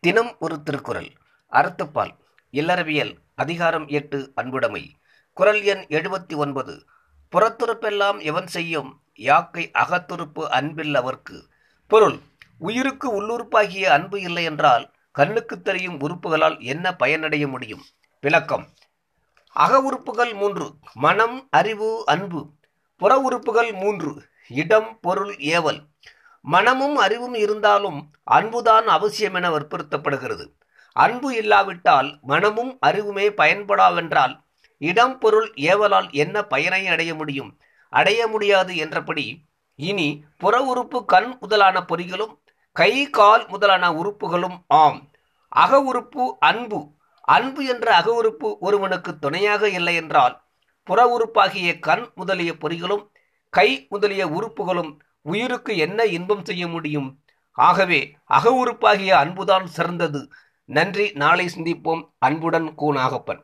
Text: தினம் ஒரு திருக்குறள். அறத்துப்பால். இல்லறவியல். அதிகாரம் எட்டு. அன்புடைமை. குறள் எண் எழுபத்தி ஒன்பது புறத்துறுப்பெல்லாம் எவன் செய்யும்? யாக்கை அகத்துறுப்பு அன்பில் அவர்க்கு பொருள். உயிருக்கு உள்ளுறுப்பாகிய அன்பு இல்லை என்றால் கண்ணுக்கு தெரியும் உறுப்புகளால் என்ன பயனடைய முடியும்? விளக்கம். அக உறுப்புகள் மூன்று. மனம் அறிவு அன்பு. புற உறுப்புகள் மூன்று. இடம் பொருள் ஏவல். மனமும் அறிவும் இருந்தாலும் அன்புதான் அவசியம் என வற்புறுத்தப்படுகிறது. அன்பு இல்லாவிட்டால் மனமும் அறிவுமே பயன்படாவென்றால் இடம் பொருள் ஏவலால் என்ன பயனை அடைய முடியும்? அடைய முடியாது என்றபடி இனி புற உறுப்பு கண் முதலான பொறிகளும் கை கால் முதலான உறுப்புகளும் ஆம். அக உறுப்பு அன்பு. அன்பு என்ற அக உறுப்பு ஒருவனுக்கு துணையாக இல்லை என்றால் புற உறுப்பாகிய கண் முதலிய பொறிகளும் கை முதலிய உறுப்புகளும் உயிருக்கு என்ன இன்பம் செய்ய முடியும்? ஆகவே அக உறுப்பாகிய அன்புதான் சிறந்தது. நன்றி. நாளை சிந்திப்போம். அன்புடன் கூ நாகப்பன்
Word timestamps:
தினம் 0.00 0.36
ஒரு 0.38 0.62
திருக்குறள். 0.62 1.12
அறத்துப்பால். 1.52 2.10
இல்லறவியல். 2.52 3.16
அதிகாரம் 3.34 3.88
எட்டு. 3.88 4.32
அன்புடைமை. 4.36 4.90
குறள் 5.32 5.62
எண் 5.62 5.84
எழுபத்தி 5.88 6.36
ஒன்பது 6.36 6.86
புறத்துறுப்பெல்லாம் 7.36 8.22
எவன் 8.22 8.46
செய்யும்? 8.46 9.00
யாக்கை 9.14 9.70
அகத்துறுப்பு 9.78 10.42
அன்பில் 10.42 10.94
அவர்க்கு 10.94 11.48
பொருள். 11.86 12.18
உயிருக்கு 12.58 13.22
உள்ளுறுப்பாகிய 13.22 13.82
அன்பு 13.82 14.20
இல்லை 14.20 14.44
என்றால் 14.44 14.92
கண்ணுக்கு 15.12 15.62
தெரியும் 15.62 16.00
உறுப்புகளால் 16.00 16.60
என்ன 16.60 16.96
பயனடைய 16.96 17.48
முடியும்? 17.48 17.84
விளக்கம். 18.20 18.68
அக 19.52 19.80
உறுப்புகள் 19.80 20.34
மூன்று. 20.34 20.74
மனம் 20.94 21.48
அறிவு 21.50 22.02
அன்பு. 22.06 22.50
புற 22.96 23.18
உறுப்புகள் 23.18 23.72
மூன்று. 23.72 24.28
இடம் 24.48 24.98
பொருள் 25.00 25.36
ஏவல். 25.36 25.82
மனமும் 26.46 26.96
அறிவும் 26.96 27.34
இருந்தாலும் 27.34 27.98
அன்புதான் 28.24 28.86
அவசியம் 28.86 29.34
என 29.34 29.46
வற்புறுத்தப்படுகிறது. 29.50 30.44
அன்பு 30.96 31.36
இல்லாவிட்டால் 31.36 32.18
மனமும் 32.22 32.78
அறிவுமே 32.86 33.26
பயன்படாவென்றால் 33.36 34.34
இடம் 34.78 35.18
பொருள் 35.18 35.48
ஏவலால் 35.56 36.08
என்ன 36.12 36.44
பயனை 36.44 36.86
அடைய 36.86 37.14
முடியும்? 37.14 37.50
அடைய 37.92 38.26
முடியாது 38.26 38.76
என்றபடி 38.76 39.26
இனி 39.78 40.08
புற 40.36 40.60
உறுப்பு 40.62 41.04
கண் 41.04 41.36
முதலான 41.40 41.80
பொறிகளும் 41.80 42.34
கை 42.72 43.10
கால் 43.10 43.44
முதலான 43.48 43.92
உறுப்புகளும் 43.92 44.56
ஆம். 44.66 45.00
அக 45.48 45.80
உறுப்பு 45.80 46.36
அன்பு. 46.40 46.80
அன்பு 47.20 47.62
என்ற 47.66 47.86
அக 47.94 48.08
உறுப்பு 48.12 48.56
ஒருவனுக்கு 48.60 49.18
துணையாக 49.18 49.68
இல்லை 49.68 49.94
என்றால் 49.94 50.34
புற 50.86 51.00
உறுப்பாகிய 51.14 51.78
கண் 51.78 52.04
முதலிய 52.14 52.52
பொறிகளும் 52.52 53.04
கை 53.52 53.86
முதலிய 53.88 54.24
உறுப்புகளும் 54.28 54.92
உயிருக்கு 55.26 55.76
என்ன 55.76 56.04
இன்பம் 56.04 56.44
செய்ய 56.44 56.64
முடியும்? 56.68 57.08
ஆகவே 57.58 58.00
அக 58.26 58.52
உறுப்பாகிய 58.64 59.10
அன்புதான் 59.14 59.66
சிறந்தது. 59.66 60.20
நன்றி. 60.68 61.06
நாளை 61.12 61.46
சிந்திப்போம். 61.56 62.02
அன்புடன் 62.18 62.74
கூ 62.74 62.92
நாகப்பன் 62.92 63.42